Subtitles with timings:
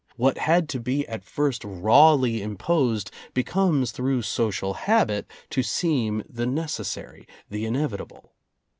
[0.15, 6.47] What had to be at first rawly imposed becomes through social habit to seem the
[6.47, 8.31] necessary, the inevitable.